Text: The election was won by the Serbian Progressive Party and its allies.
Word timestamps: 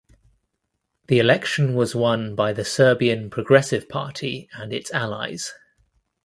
The 1.09 1.19
election 1.19 1.75
was 1.75 1.93
won 1.93 2.33
by 2.33 2.53
the 2.53 2.65
Serbian 2.65 3.29
Progressive 3.29 3.87
Party 3.87 4.49
and 4.51 4.73
its 4.73 4.89
allies. 4.91 5.53